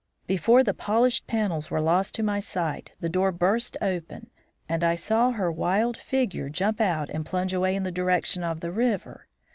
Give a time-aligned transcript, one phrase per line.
[0.25, 4.31] Before the polished panels were lost to my sight, the door burst open
[4.67, 8.61] and I saw her wild figure jump out and plunge away in the direction of
[8.61, 9.27] the river.